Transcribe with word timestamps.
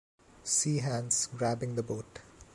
Sea 0.43 0.79
hands 0.79 1.27
grabbing 1.27 1.75
the 1.75 1.83
boat. 1.83 2.21